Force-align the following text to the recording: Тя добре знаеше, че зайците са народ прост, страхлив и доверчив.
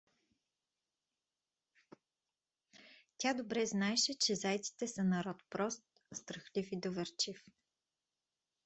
Тя 3.17 3.33
добре 3.33 3.65
знаеше, 3.65 4.13
че 4.19 4.35
зайците 4.35 4.87
са 4.87 5.03
народ 5.03 5.43
прост, 5.49 5.83
страхлив 6.13 6.71
и 6.71 6.79
доверчив. 6.79 7.43